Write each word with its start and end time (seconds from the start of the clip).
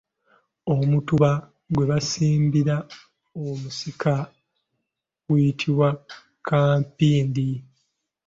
Omutuba 0.73 1.29
gwe 1.73 1.85
basimbira 1.91 2.75
omusika 3.43 4.13
guyitibwa 5.25 5.89
kampindi. 6.47 7.49